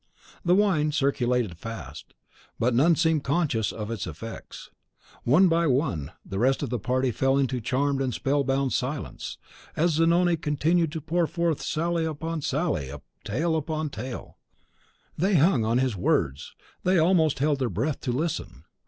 The 0.43 0.55
wine 0.55 0.91
circulated 0.91 1.59
fast; 1.59 2.15
but 2.57 2.73
none 2.73 2.95
seemed 2.95 3.23
conscious 3.23 3.71
of 3.71 3.91
its 3.91 4.07
effects. 4.07 4.71
One 5.25 5.47
by 5.47 5.67
one 5.67 6.11
the 6.25 6.39
rest 6.39 6.63
of 6.63 6.71
the 6.71 6.79
party 6.79 7.11
fell 7.11 7.37
into 7.37 7.57
a 7.57 7.61
charmed 7.61 8.01
and 8.01 8.11
spellbound 8.11 8.73
silence, 8.73 9.37
as 9.75 9.91
Zanoni 9.91 10.37
continued 10.37 10.91
to 10.93 11.01
pour 11.01 11.27
forth 11.27 11.61
sally 11.61 12.03
upon 12.03 12.41
sally, 12.41 12.91
tale 13.23 13.55
upon 13.55 13.91
tale. 13.91 14.39
They 15.19 15.35
hung 15.35 15.63
on 15.63 15.77
his 15.77 15.95
words, 15.95 16.55
they 16.83 16.97
almost 16.97 17.37
held 17.37 17.59
their 17.59 17.69
breath 17.69 18.01
to 18.01 18.11
listen. 18.11 18.63